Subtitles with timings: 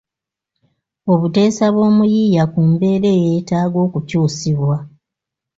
[1.13, 4.75] Obuteesa bw’omuyiiya ku mbeera eyeetaaga okukyusibwa